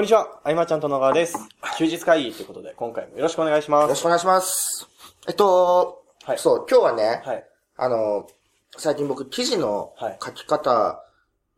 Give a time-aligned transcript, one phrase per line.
[0.00, 1.36] こんにちは、あいまちゃんと野川です。
[1.76, 3.82] 休日会議ということで、今回もよろしくお願いします。
[3.82, 4.88] よろしくお願いします。
[5.28, 7.44] えっと、はいそう、今日はね、はい。
[7.76, 8.26] あの、
[8.78, 11.04] 最近僕、記事のはい書き方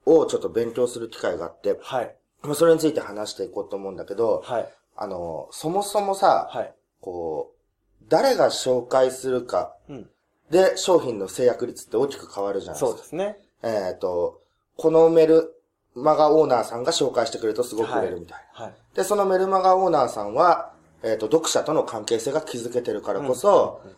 [0.07, 2.17] をちょっと勉強する機会があって、はい。
[2.43, 4.69] まあそれについて話していこうと思うんだけど、はい。
[4.97, 6.75] あの、そもそもさ、はい。
[7.01, 10.11] こう、誰が紹介するかうん。
[10.51, 12.91] で商品の制約率って大きく変わるじゃないですか。
[12.91, 13.37] そうですね。
[13.63, 14.41] えっ、と、
[14.77, 15.62] このメル
[15.95, 18.65] マガオーナーさんが紹介してくれるとすごく売れるみたいな。
[18.65, 18.75] はい。
[18.95, 23.97] で、そのメルマガオーナーさんは、えっ、と、読者との関係性が築けてるからこそ、うんうん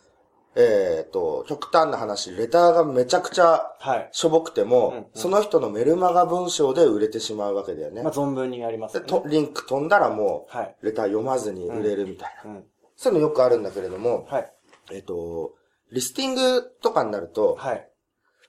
[0.57, 4.09] えっ、と、極端な話、レターがめちゃくちゃはい。
[4.13, 8.03] しょぼくても、うんうんその人のメルマガ文章で売れてしまうわけだよね。
[8.03, 9.05] まあ、存分にやりますね。
[9.07, 10.77] とリンク飛んだらもはい。
[10.81, 12.51] う、レター読まずに売れるみたいな。
[12.51, 12.65] うん。
[12.97, 14.53] そういうのよくあるんだけれども、はい。
[14.93, 15.55] えっ、と、
[15.93, 17.89] リスティングとかになると、はい。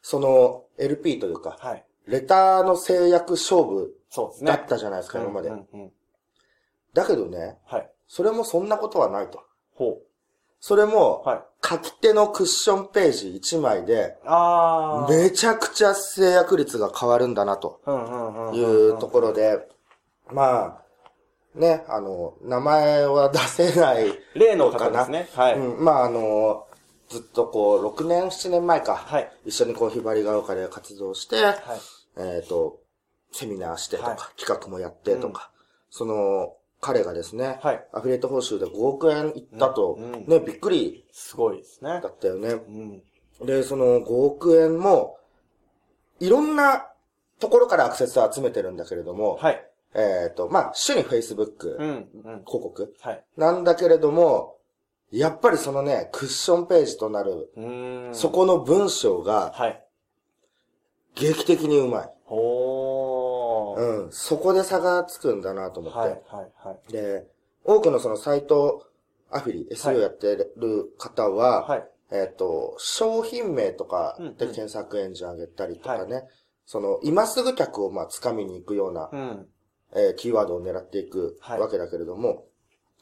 [0.01, 1.85] その LP というか、はい。
[2.07, 4.51] レターの制約勝負そうですね。
[4.51, 5.49] だったじゃないですか、今まで。
[5.49, 5.91] うんうんうん
[6.95, 7.91] だけどね、はい。
[8.07, 9.43] それもそんなことはないと。
[9.75, 9.97] ほ
[10.61, 11.41] それもう。、はい。
[11.61, 14.15] 書き手のクッションページ1枚で。
[15.09, 17.81] めちゃくちゃ制約率が変わるんだなと。
[18.53, 19.67] いうところで、
[20.31, 24.17] まあ、ね、あの、名前は出せない。
[24.33, 25.29] 例の方ですね。
[25.35, 25.59] はい。
[25.59, 26.65] うん、まああの、
[27.09, 29.31] ずっとこう、6年、7年前か、はい。
[29.45, 31.55] 一緒にこう、ひばりが丘で活動して、はい。
[32.17, 32.79] えっ、と、
[33.31, 35.51] セミナーしてとか、はい企画もやってとか、
[35.89, 42.09] その、彼がですね、はいアフィリエイト報酬で5億円いったと、うんうんね、びっくりすごいですねだ。
[42.09, 42.49] ったよね。
[42.49, 43.45] うん。
[43.45, 45.17] で、その5億円も、
[46.19, 46.87] いろんな
[47.39, 49.67] ところからアクセスを集めてるんだけれども、はい。
[49.93, 51.87] えっ、と、まあ、主に Facebook うん。
[51.87, 52.43] うん。
[52.45, 53.23] 広告はい。
[53.37, 54.57] なんだけれども、
[55.11, 58.15] やっぱりそのね、クッションページとなる、うーん。
[58.15, 58.29] そ。
[58.29, 59.84] この文章がはい。
[61.15, 62.09] 劇的にうまい。
[62.25, 64.03] ほー。
[64.05, 64.11] うん。
[64.11, 65.99] そこで差がつくんだなと思って。
[65.99, 66.09] はい。
[66.09, 66.21] はい。
[66.67, 66.91] はい。
[66.91, 67.25] で、
[67.63, 68.85] 多くのそのサイト
[69.31, 71.87] アフィリ、SEO やってる方は、はい。
[72.11, 76.23] えっ、と、商品名とかうんうんで検索エンジン上げたりとかね、
[76.65, 79.47] その、今すぐ客をまあ掴みに行くような、うん。
[79.95, 82.45] えーキーワードを狙っていくはいわけだけれども、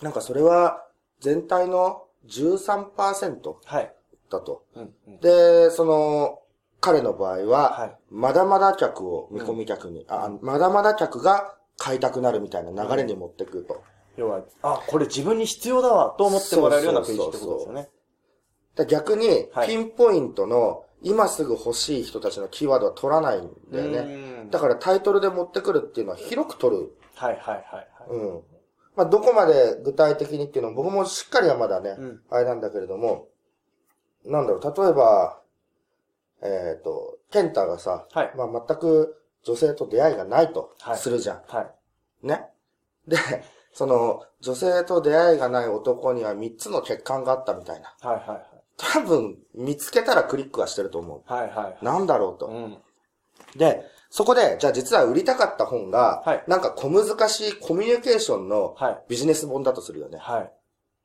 [0.01, 0.85] なんかそれは
[1.19, 3.93] 全体の13%はい。
[4.29, 4.65] だと。
[4.75, 4.93] うん。
[5.07, 5.19] うん。
[5.19, 6.42] で、その、
[6.83, 13.81] 彼の場合は、はいまだまだ客を見込み客に、あ、まだまだ客が買いたくなるみたいな流れに持ってくると。
[14.17, 17.89] 要は、あ、これ自分に必要だわと思ってもらえるようなページってことですよね。
[18.75, 24.03] だ逆には、いピンポイントの、今すぐ欲しい人たちのキーワードは取らないんだよね。
[24.03, 26.91] ねだからタイトルで持ってくるっていうのは広く取る。
[27.15, 27.87] はいはいはいはい。
[28.09, 28.41] うん。
[28.97, 33.29] まあ、どこまで具体的にっていうのも僕もしっかりはまだね、うんあれなんだけれども、
[34.25, 35.39] なんだろう、例えば、
[36.43, 41.41] えっ、と、ケンタがさ、はいまあ、全く女性と出会いがないとはいするじゃん。
[41.47, 41.61] は
[42.23, 42.27] い。
[42.27, 42.45] ね。
[43.07, 43.17] で、
[43.73, 47.95] その、女性と出会いがない男には3つの欠陥があったみたいな。
[48.01, 51.41] はいはい多分、見つけたらクリックはしてると思はい。
[51.41, 51.77] はいはいはい。
[51.79, 51.85] う。
[51.85, 52.47] なんだろうと。
[52.47, 52.77] うん。
[53.55, 59.03] で、そこで、じゃあ実は売りたかった本が、はいなんか小難しいコミュニケーションのはい。
[59.09, 60.17] ビジネス本だとするよね。
[60.19, 60.51] はい。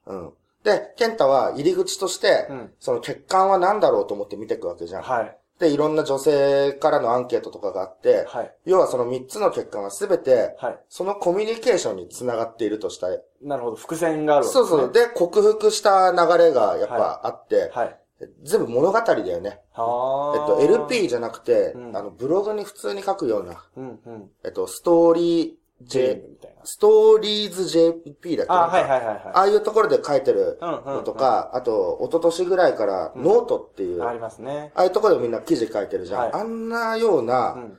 [0.07, 0.33] うん。
[0.65, 5.03] で、ケンタは入り口として、うんその欠陥は何だろうと思って見ていくわけじゃん。
[5.03, 5.37] はい。
[5.59, 8.55] で、いろんな女性からのアンケートとかがあって、はい。
[8.65, 10.79] 要はその3つの欠陥は全て、はい。
[10.89, 13.09] そのコミュニケーションにつながっているとした
[13.43, 13.77] なるほど。
[13.77, 14.69] 伏線があるわけですね。
[14.69, 14.93] そうそう。
[14.93, 18.01] で、克服した流れがやっぱあって、はい。
[18.43, 19.61] 全部物語だよね。
[19.73, 24.31] はえっと、LP じゃなくて、うんあの、ブログに普通に書くような、うんうん。
[24.45, 25.53] えっと、ストーリー
[25.83, 26.65] J みたいな。
[26.65, 28.53] STORYS.JP だっけ？
[28.53, 28.85] あ、はいい。
[28.85, 34.03] はいはいはああいうところで書いてるのとか、あと、一昨年ぐらいから、ノートっていう、い。
[34.03, 34.73] あありますね。
[34.75, 36.21] あいうところでみんな記事書いてるじゃん。
[36.23, 37.23] はいあんなようう。
[37.23, 37.79] なん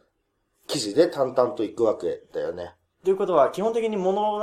[0.68, 2.76] 記事で淡々といくわけだよね。
[3.04, 4.42] ということは、基本的に物語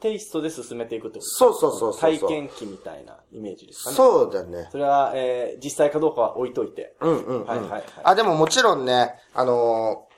[0.00, 3.96] テイストで進めていくってことそうそうそうそう体験記みたいなイメージですかね。
[3.96, 4.68] そうだね。
[4.70, 6.94] それは、えー、実際かどうかは置いといて。
[7.00, 7.46] うんうんうん。
[7.46, 10.09] はいはいはいあ、でももちろんね、あのー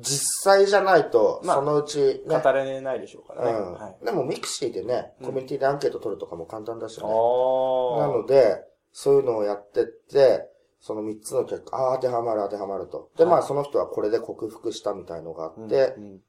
[0.00, 3.58] 実際じゃないと、まあそのうちね、語れないでしょうからね。
[3.58, 4.04] うんはい。
[4.04, 7.04] でも mixi でね、コミュニティでアンケート取るとかも簡単だしね。
[7.04, 10.48] あなーので、そういうのをやってって、
[10.80, 13.10] その3つの結果、ああ、当てはまる当てはまると。
[13.16, 16.20] で、はいまあその人はこれで克服したみたいのがあうんって、うん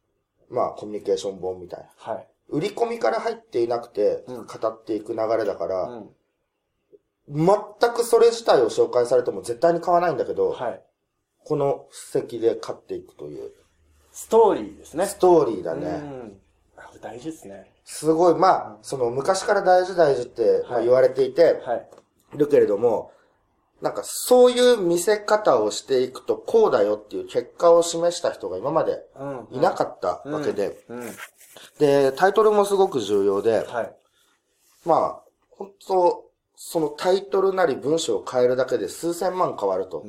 [0.50, 2.14] まあコミュニケーション本みたいな。
[2.14, 2.28] はい。
[2.50, 6.10] 売り込みから入っていなくて、うん語っていく流れだから、うん。
[7.28, 10.82] 全くそれ自体を紹介されても絶対に買わないんだけど、はい。
[11.46, 13.52] この布石で買っていくという、
[14.20, 15.06] ストーリーですね。
[15.06, 15.88] ストーリーだね。
[15.88, 16.38] うん。
[16.76, 17.72] あ大事ですね。
[17.86, 21.88] すごい、まあ、その昔から大事大事って言われていて、はい。
[22.38, 23.14] るけれども、
[23.82, 29.48] なんかそういう見せ方をしていくとこうだよっていう結果を示した人が今までうん。
[29.52, 30.78] いなかったわけで、
[31.80, 33.96] で、タイトルもすごく重要で、はい。
[34.86, 36.29] まあ、本当
[36.62, 40.04] そのタイトルなり文章を変えるだけで数千万変わると。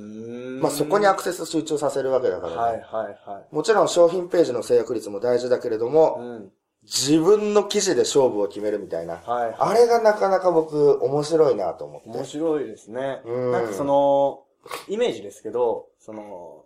[0.60, 2.56] まあそこにアクセス集中させるわけだからね。
[2.56, 6.22] はいはいはもちろん商品ページの制約率も大事だけれども、い。
[6.22, 6.52] うん。
[6.82, 9.18] 自分の記事で勝負を決めるみたいな。
[9.18, 9.54] はい。
[9.56, 12.08] あれがなかなか僕面白いなと思って。
[12.08, 13.22] 面白いですね。
[13.24, 14.42] うんなんかその、
[14.88, 16.64] イメージですけど、その、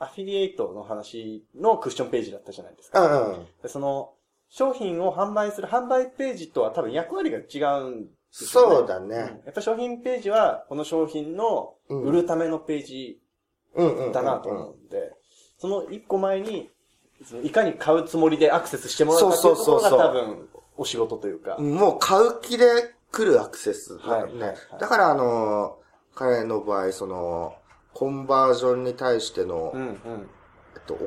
[0.00, 3.08] アフィリエイトの話のクッションページだったじゃないですうか。
[3.08, 3.46] んうん。
[3.62, 4.12] でその、
[4.50, 8.06] 商品を販売する販売ページとは多分役割が違うん
[8.40, 8.46] ね。
[8.48, 9.16] そうだね。
[9.16, 13.18] うんやっぱ商品ページは、この商品のうん売るためのページ。
[14.12, 15.14] だなと思うんで、
[15.58, 16.70] その一個前に、
[17.42, 21.56] いかに買うつもりでアクセスしてもらうかっていうところがそうそうそうそう多分、お仕事というか。
[21.58, 22.66] もう買う気で
[23.10, 24.32] 来るアクセスだよね。
[24.32, 25.82] はいはいだからあのー
[26.14, 27.54] 彼の場合、その、
[27.94, 29.90] コンバージョンに対しての、うんうん。
[30.74, 30.98] えっと、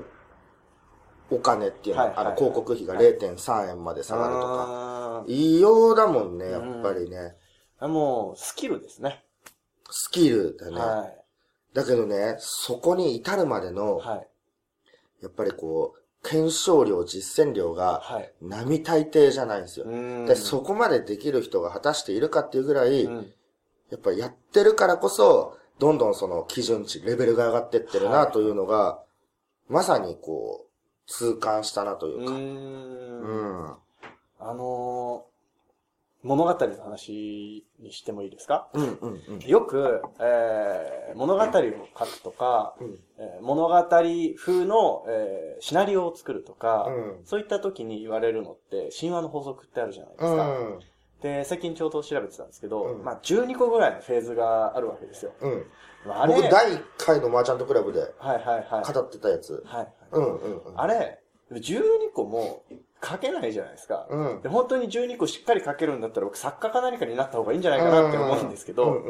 [1.30, 5.05] おお金っていうのは、はいはいあの、広告費が0.3円まで下がるとか。
[5.28, 7.36] 異様だもんね、やっぱりね。
[7.80, 9.24] あもう、スキルですね。
[9.90, 10.80] スキルだね。
[10.80, 11.12] は
[11.74, 14.08] だけどね、そこに至るまでの、い。
[14.08, 14.28] はい。
[15.22, 18.34] やっぱりこう、検証量、実践量が、はい。
[18.42, 19.86] 並大抵じゃないんですよ。
[19.86, 23.34] うんで、そこまでできる人が果たしているかっていうぐらい、うん
[23.92, 29.00] やっぱりやってるからこそ、どんどんその基準値、レベルが上がってってるはないというのが、
[29.70, 30.72] まさにこう、
[31.08, 32.32] 痛感したなといううか。
[32.32, 32.36] ー。
[32.36, 33.76] うんん。
[34.50, 35.36] あのー
[36.28, 38.68] 物語の話にしてもいいですか？
[38.74, 39.40] うん、うん、うん。
[39.48, 50.50] よく、えー、物語を書くとか、うんえー物語風の、えーシナリオを作るとか、うんそういった時に言われるのって、神話の法則ってあるじゃないですか。
[50.50, 50.80] うん。
[51.22, 55.32] で、最近ちょうど調べてたんですけど、うんまあ、12個ぐらいのフェーズがあるわけですよ。
[55.42, 55.66] うん。
[56.08, 58.94] まあ、あれ、僕、第1回のマーチャントクラブではいはいはい。
[58.94, 59.62] 語ってたやつ。
[59.66, 59.94] はい。
[60.12, 60.80] うん、うん、うん。
[60.82, 61.20] あれ、
[61.52, 62.64] 12個も
[63.06, 64.08] 書けないじゃないですか。
[64.10, 64.42] うん。
[64.42, 69.02] で本当に12個しっかり書けるんだったら僕作家か何かになった方がいいんじゃないかなって思うんですけど、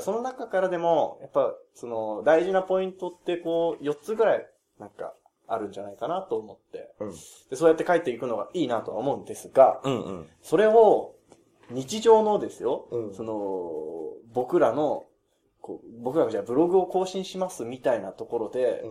[0.00, 4.46] その中からでも、やっぱ、その、大事なポイントって、こう、4つぐらい、
[4.78, 5.14] なんか、
[5.46, 10.26] あるんじゃないかなと思って、うんで、そうやって書いていくのがいいなとは思うんですが、うん、うん。
[10.42, 11.14] それを、
[11.70, 13.70] 日常のですよ、うんその、
[14.32, 15.04] 僕らの、
[15.60, 18.84] こう僕らがじゃあブログを更新しますみたいなところで、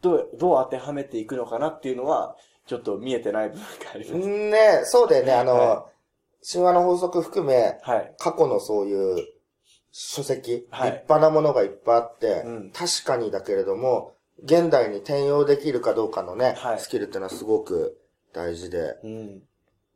[0.00, 2.36] どう、どう当てはめていくのかなっていうのは、
[2.70, 4.12] ちょっと見えてない部分があります。
[4.12, 4.50] うん。
[4.52, 5.86] ねそうだよね、あの、は
[6.48, 8.14] 神話の法則含め、はい。
[8.16, 9.26] 過去のそういう
[9.90, 14.14] 書籍、はい立派なものがいっぱいあって、うん確かにだけれども、
[14.44, 17.98] 現代に転用できるかどうかのね、はいスキルってのはすごく
[18.32, 18.94] 大事で。
[19.02, 19.42] うん。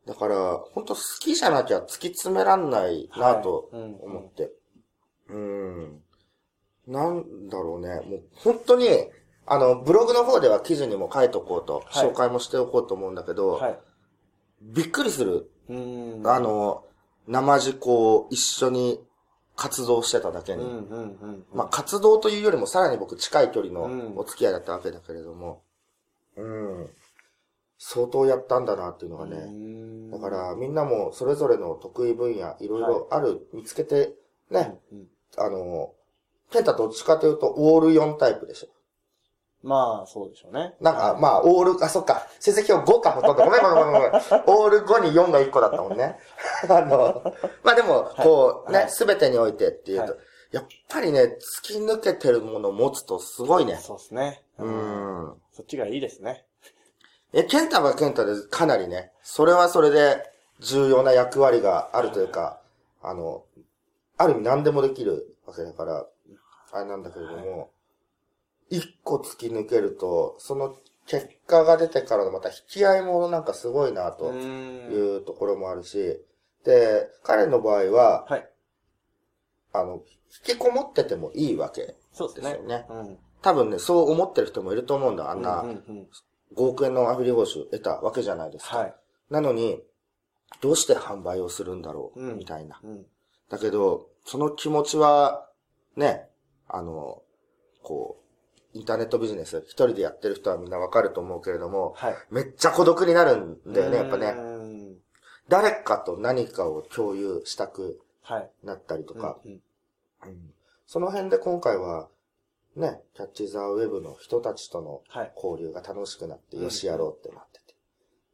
[0.05, 4.51] だから、本当好きじゃなきゃ突き詰めらんないなと思って。
[5.29, 6.01] うん。
[6.87, 8.01] なんだろうね。
[8.01, 8.89] もう本当に、
[9.47, 13.79] あの、ブログの方では記事にも書いとこうと、はい紹介もしておこうと思うんだけど、はい。
[14.61, 15.51] びっくりする。
[15.69, 16.21] うん。
[16.25, 16.83] あ、の、
[17.27, 18.99] 生地こう一緒に
[19.55, 20.63] 活動してただけに。
[20.63, 21.45] うん、うん、うん。
[21.53, 25.61] まあ、活動というよりもさらに僕近い距離うんのお付き合いだったわけだけれども、
[26.37, 26.89] うん。
[27.77, 29.45] 相当やったんだなっていうのがね。
[29.45, 34.13] ねだか、らみんなもそれぞれの得意分野いろいろある、見つけて、
[34.49, 35.93] ね、うんうんあの、
[36.51, 38.67] ケンタどっちかというとオール4タイプでしょ。
[39.65, 40.75] まあ、そうでしょうね。
[40.79, 43.43] なんか、まあ、オール、あ、そっか、成績表5かほとんど。
[43.43, 44.11] ごめんごめんごめんごめん。
[44.11, 46.19] オール5に4が1個だったもんね。
[46.69, 50.19] あの、まあでも、こう、ね、はいすべてにおいてっていうと、はい
[50.51, 53.75] やっぱりね、突き抜けてるものを持つとすごいね。
[53.75, 54.41] そうですね。
[54.57, 54.65] う。
[54.65, 55.33] ん。
[55.51, 56.45] そっちがいいですね。
[57.33, 60.23] え、ケンタはケンタでかなりね、それはそれで
[60.61, 62.61] 重要な役割があるというか、
[63.01, 63.43] あの、
[64.17, 66.05] ある意味何でもできるわけだから、
[66.71, 67.71] あれなんだけれども、
[68.69, 70.75] 一個突き抜けると、その
[71.07, 74.35] 結果が出てからのまた引き合いもなんかすごいなとん。
[74.35, 76.19] いうところもあるし、
[76.63, 78.49] で、彼の場合は、はい。
[79.71, 80.01] あの、
[80.47, 81.95] 引きこもっててもいいわけ。
[82.11, 82.53] そうですね。
[82.53, 83.17] ですよねうん。
[83.41, 85.29] 多分ね、そう思ってる人もいると思うんだ。
[85.29, 86.07] あんなうんうんうん
[86.55, 88.77] 5億円のアフィリ報酬得たわけじゃないですか。
[88.77, 88.95] はい。
[89.29, 89.81] なのに、
[90.61, 92.79] どうして販売をするんだろう、うんみたいな。
[92.81, 93.05] うん。
[93.49, 95.49] だけど、その気持ちは、
[95.95, 96.29] ね、
[96.67, 97.23] あの、
[97.83, 98.24] こう、
[98.75, 102.15] インターネットビジネス、一人でやってる人はみんなわかると思うけれども、はい。
[102.29, 104.31] めっちゃ孤独になるんだよね、やっぱうね。
[104.31, 104.95] ん
[105.47, 108.51] 誰かと何かを共有したくはい。
[108.63, 109.61] なったりとか、うんうん
[110.25, 110.51] うん
[110.87, 112.09] その辺で今回は、
[112.75, 115.31] ね、キャッチザウェブの人たちとのはい。
[115.35, 117.75] 交流が楽しくなって、うんよしやろうってなってて。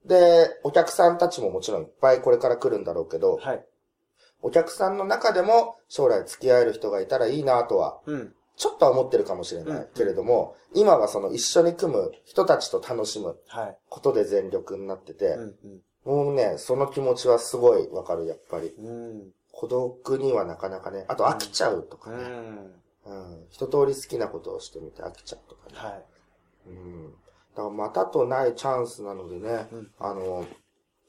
[0.06, 3.66] で、お客さんたちももちろんいっぱいこれから来るんだろうけど、はい。
[4.42, 8.36] お客さんの中でも将来付き合える人がいたらいいなとは、うん。
[8.62, 13.78] ちょっとは思ってるかもしれなうんいけれども、今はその一緒に組む人たちと楽しむはい。
[13.90, 15.82] ことで全力になっててう、ん。
[16.06, 18.68] もうね、その気持ちはすごいわかる、やっぱり。
[18.78, 19.32] うん。
[19.52, 22.72] 孤独にはなかなかね、あと飽きちゃうとかうね、ん。
[23.08, 25.74] うん、一通り好きなことをしてみて飽きちゃうとかね。
[25.76, 26.06] はい。
[26.68, 27.12] うん。
[27.12, 27.18] だ
[27.56, 30.46] からまたとないチャンスなのでね、うんあの、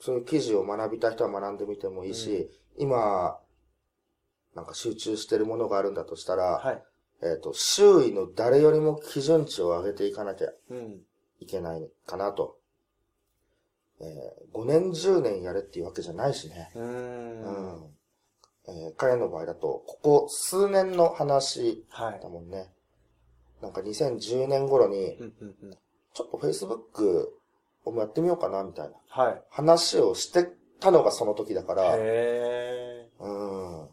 [0.00, 3.38] そういう記事を学びたい人は学んでみてもいいし、今、
[4.54, 6.82] なんか集中してるものがあるんだとしたら、はい。
[7.22, 11.00] えっ、と、周囲の誰よりも基準値を上げていかなきゃうん。
[11.38, 12.58] いけないかなと。
[14.00, 16.70] えー、5年10年やれっていうわけじゃないしね。
[16.74, 16.80] う。
[16.80, 17.42] うん
[17.84, 17.96] ん。
[18.68, 22.28] えー彼の場合だと、ここ数年の話はいだ。
[22.28, 22.72] もんね。
[23.60, 25.32] なんか2010年頃に、うん。
[25.40, 25.54] うん。
[25.62, 25.78] うん。
[26.14, 27.28] ちょっと Facebook
[27.84, 29.42] をやってみようかなみたいなはい。
[29.48, 30.48] 話をして
[30.80, 33.88] たのがその時だから、へうん。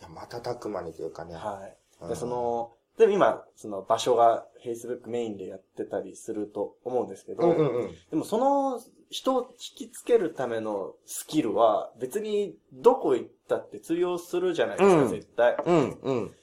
[0.00, 1.36] いや、瞬く間にというかね。
[1.36, 1.38] ー。
[1.38, 1.76] はい。
[2.00, 7.90] で、うんその、でも今、その場所が Facebook メインでやってたりすると思うんですけど、うんうんうん。
[8.10, 15.56] でもその人を引きつけるためのスキルは別にどこ行ったって通用するじゃないですか、うん絶対。
[15.64, 16.34] うんうん。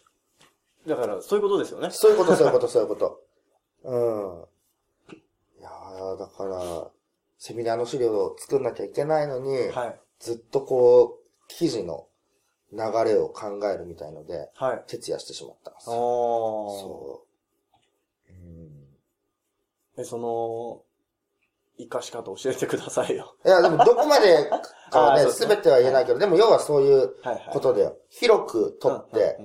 [0.87, 1.89] だからそういうことですよね。
[1.89, 3.21] そういうこと、そういうこと、 そういうこと。
[3.83, 4.45] うん。
[5.59, 6.91] いやーだから、
[7.39, 9.99] セミナーの資料を作んなきゃいけないのに、はい。
[10.19, 12.07] ずっとこう、記事の
[12.73, 14.83] 流れを考えるみたいので、はい。
[14.87, 15.93] 徹夜してしまったんですよ。
[15.93, 17.25] そ
[18.29, 18.31] う。
[18.31, 18.85] うん。
[19.95, 20.81] で、その、
[21.77, 23.35] 活かし方教えてくださいよ。
[23.45, 24.49] いや、でもどこまで
[24.91, 27.49] かはね、 すべては言えないけど、でも要はそういうはいはい。
[27.51, 27.97] ことだよ。
[28.09, 29.39] 広くとって、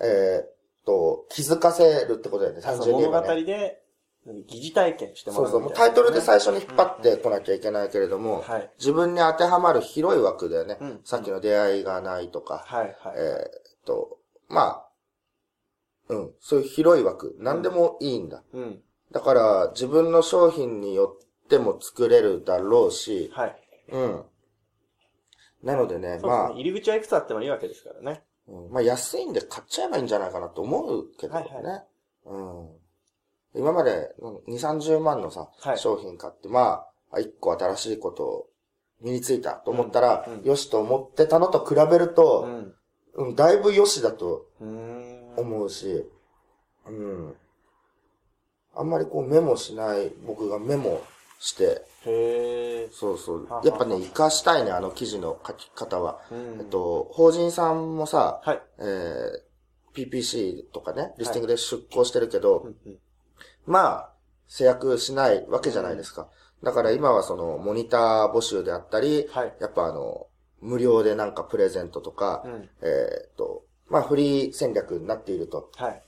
[0.00, 3.44] えーっと、気づかせるってことだよね、単純に言えばね。
[3.44, 3.81] で、
[4.26, 8.70] 疑似体験してもそうそう、らうタイトルで最初に引っ張ってこなきゃいけないけれども、はい。
[8.78, 10.78] 自分に当てはまる広い枠だよね。
[10.80, 13.14] うんさっきの出会いがないとか、はいはい。
[13.16, 14.88] えーっと、まあ、
[16.08, 18.42] うん、そういう広い枠、何でもいいんだ。
[18.52, 18.80] うん。
[19.10, 23.56] だから、自分の商品によっても作れるだろうし、はい。
[23.88, 24.24] うん。
[25.62, 26.28] なのでね、そうですね。
[26.28, 28.22] まあ、入り口はいくつあってもいいわけですからね。
[28.48, 31.40] うんまあ安いんで買っちゃえばいいんじゃないかなと思うけどね。
[31.40, 31.84] はいは
[32.26, 32.68] うん。
[33.54, 38.46] 今までうん2、30万のさ、はい商品買って、まあ、1個新しいことを
[39.02, 42.74] 身についたと思ったら、うんうんよしと思ってたのと比べるうと、ん。
[43.14, 44.46] うん、だいぶよしだと。
[45.36, 46.06] 思うし、
[46.86, 47.34] うん。
[48.74, 51.02] あんまりこうメモしない僕がメモ
[51.38, 52.92] して、へー。
[52.92, 53.62] そうそうはは。
[53.64, 56.20] やっぱね、活かしたいね、あの記事の書き方は。
[56.30, 58.62] うんえっと、法人さんもさ、はい。
[58.78, 59.52] えー
[59.94, 62.98] PPC とかね、リスティングで出向してるけど、うんうん
[63.66, 64.12] まあ、
[64.48, 66.28] 制約しないわけじゃないですか。
[66.62, 69.54] だから今はその、モニター募集であったり、はい。
[69.60, 70.26] やっぱあの、
[70.60, 72.68] 無料でなんかプレゼントとか、うん。
[72.82, 75.70] えーっと、まあフリー戦略になっていると。
[75.76, 76.02] はい。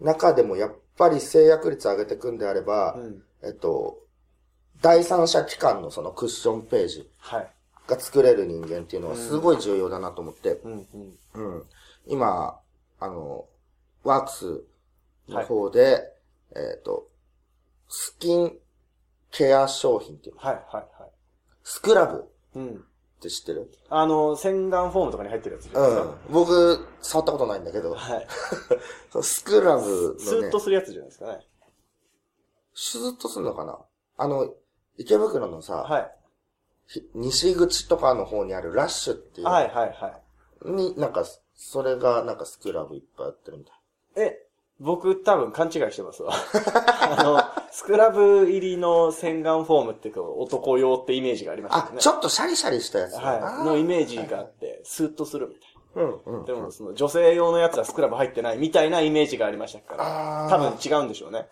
[0.00, 3.22] 中でもやっぱり制約率上げていくんであれば、うん。
[3.42, 3.98] えっと、
[4.82, 7.50] 第三者機関のそのクッションページはい。
[7.86, 10.86] が作れる人間っていうのはすごい重要だなと思って、うん
[11.34, 11.54] うん。
[11.56, 11.64] うん。
[12.06, 12.58] 今、
[13.00, 13.46] あの、
[14.02, 14.64] ワークス
[15.28, 16.12] の方で、
[16.56, 17.08] えっ、と、
[17.88, 18.58] スキン
[19.30, 20.40] ケア商品っていうの。
[20.40, 21.10] はいはいはい。
[21.62, 22.22] スクラブっ
[22.54, 22.84] うん。
[23.20, 23.70] て知ってる？
[23.90, 26.30] あの、洗顔フォームとかに入ってるやつう。
[26.30, 26.32] ん。
[26.32, 28.26] 僕、触ったことないんだけど、はい。
[29.22, 31.46] スクラブのねスーッと、するやつじゃないですかね。
[32.74, 33.78] シューッとするのかな？
[34.16, 34.54] あの、
[34.96, 36.14] 池袋のさ、はい。
[36.86, 40.22] ひ西口とかの方にあるラッシュっていう、はいはいは
[40.64, 40.70] い。
[40.70, 41.24] に、なんか、
[41.54, 44.24] それがなんかスクラブいっぱいやってるみたい。
[44.24, 44.47] え、
[44.80, 46.32] 僕多分勘違いしてますわ。
[46.32, 47.40] あの、
[47.72, 51.96] スクラブ入りの洗顔フォームっていうか男用ってイメージがありましたよ、ね。
[51.98, 53.64] あちょっとシャリシャリしたやつ、はい。
[53.66, 56.46] のイメージがあって、スーッとするみたいうん、うんな。。
[56.46, 61.48] でも、その女性用のやつはスクラブ入ってないみたいなイメージがありましたから、多分違うんでしょうね。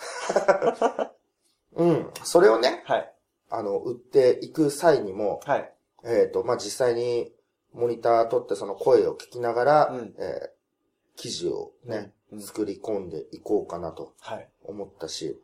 [1.74, 2.10] うん。
[2.22, 3.12] それをね、はい。
[3.50, 5.72] あの、売っていく際にも、はい。
[6.04, 7.32] えっ、と、まあ、実際に
[7.72, 10.55] モニター取ってその声を聞きながら、うんえー
[11.16, 14.12] 記事をね、うん作り込んでいこうかなと。
[14.64, 15.40] 思ったし、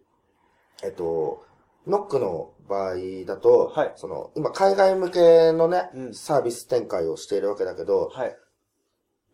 [0.83, 1.45] えっ、と、
[1.87, 8.37] ノックの場合だと、はいその、今海外向けのね、うんサービス展開をしているわけだけど、はい。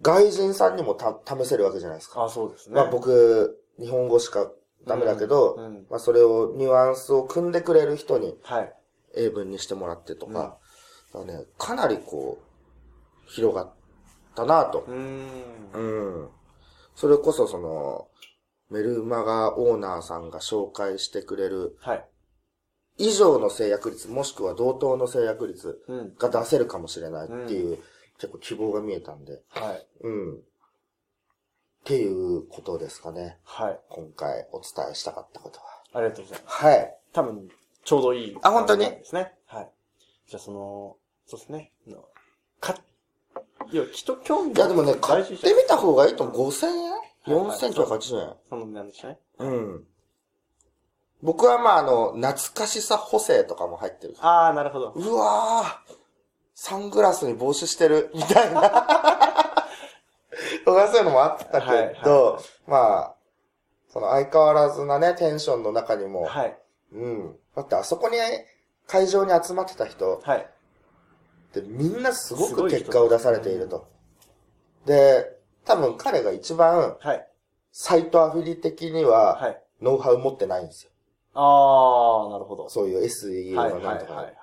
[0.02, 2.24] 外人さんにもた試せるわけじゃないですか。
[2.24, 2.76] あ、そうですね。
[2.76, 4.50] まあ僕、日本語しか
[4.86, 8.74] ダメだけど、うんまあそれをニュアンスを組んでくれる人にはい。
[9.16, 10.58] 英文にしてもらってとか、
[11.14, 13.77] だかね、かなりこう、広がって
[14.38, 14.90] たなとう。
[14.90, 15.72] ーん。
[15.72, 15.80] う
[16.24, 16.28] ん。
[16.94, 18.08] それこそその、
[18.70, 22.08] メルマガオーナーさんが紹介してくれるはい。
[22.98, 26.14] 以上の制約率、もしくは同等の制約率うん。
[26.16, 27.78] が出せるかもしれないっていう
[28.18, 29.86] 結構希望が見えたんで、はい。
[30.00, 30.34] うん。
[30.36, 30.40] っ
[31.84, 33.38] ていうことですかね。
[33.44, 33.80] はい。
[33.88, 35.64] 今回お伝えしたかったことは。
[35.94, 36.56] ありがとうございます。
[36.64, 36.98] はい。
[37.12, 37.48] 多分、
[37.84, 38.38] ちょうどいい。
[38.42, 38.84] あ本当に？
[38.84, 39.32] ですね。
[39.46, 39.70] はい。
[40.28, 41.72] じゃあ、その、そうですね。
[41.86, 42.04] の
[42.60, 42.74] か、
[43.70, 46.48] いや、きっと興味いやでもね、買ってみた方がいいと思う。
[46.48, 46.90] 5000円？
[46.90, 48.34] はい ?4980 円？
[48.48, 49.18] そのなんでしたね。
[49.38, 49.84] うん。
[51.22, 54.16] 僕はまああの、懐かしさ補正とかも入ってる。
[54.20, 54.92] ああ、なるほど。
[54.94, 55.94] うわー
[56.54, 58.62] サングラスに帽子してる、みたいな。
[60.64, 63.14] とかそういうのもあったけど、はいはまあ、
[63.92, 66.56] その相変わらずなね、テンションの中にも、はい。
[66.92, 67.36] うん。
[67.54, 68.16] だってあそこに、
[68.86, 70.50] 会場に集まってた人はい。
[71.50, 73.88] ってみんなすごく結果を出されていると。
[74.86, 77.28] で、多分彼が一番、はい。
[77.72, 79.62] サイトアフィリ的には、はい。
[79.80, 80.90] ノウハウ持ってないんですよ。
[81.34, 82.68] ああ、なるほど。
[82.68, 84.14] そういう SEO はい、はい、のなんとか。
[84.14, 84.24] はい。
[84.24, 84.34] はい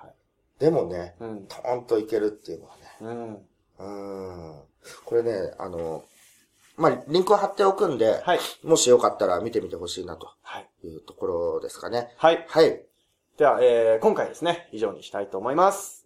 [0.58, 1.46] でもね、うん。
[1.46, 2.82] トーンといけるっていうのはね。
[3.00, 3.34] うん。
[3.34, 4.62] うーん。
[5.04, 6.04] これね、あの、
[6.76, 8.38] まあ、リンクを貼っておくんで、はい。
[8.64, 10.68] もしよかったら見てみてほしいなとはい。
[10.84, 12.14] いうところですかね。
[12.16, 12.44] はい。
[12.48, 12.82] はい。
[13.36, 16.05] では、えー、今回ですね、以上にしたいと思います。